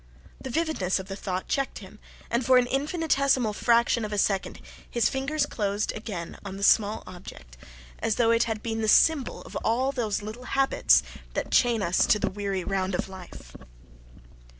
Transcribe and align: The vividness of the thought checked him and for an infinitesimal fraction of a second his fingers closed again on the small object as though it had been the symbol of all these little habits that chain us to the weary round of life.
The 0.41 0.49
vividness 0.49 0.97
of 0.97 1.09
the 1.09 1.15
thought 1.15 1.47
checked 1.47 1.77
him 1.77 1.99
and 2.31 2.43
for 2.43 2.57
an 2.57 2.65
infinitesimal 2.65 3.53
fraction 3.53 4.03
of 4.03 4.11
a 4.11 4.17
second 4.17 4.59
his 4.89 5.09
fingers 5.09 5.45
closed 5.45 5.91
again 5.91 6.39
on 6.43 6.57
the 6.57 6.63
small 6.63 7.03
object 7.05 7.55
as 7.99 8.15
though 8.15 8.31
it 8.31 8.45
had 8.45 8.63
been 8.63 8.81
the 8.81 8.87
symbol 8.87 9.43
of 9.43 9.55
all 9.57 9.91
these 9.91 10.23
little 10.23 10.45
habits 10.57 11.03
that 11.35 11.51
chain 11.51 11.83
us 11.83 12.07
to 12.07 12.17
the 12.17 12.31
weary 12.31 12.63
round 12.63 12.95
of 12.95 13.09
life. 13.09 13.55